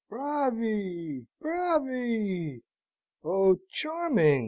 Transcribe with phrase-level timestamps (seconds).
[0.09, 2.63] "Bravi, bravi!
[3.23, 4.39] Oh, charming!"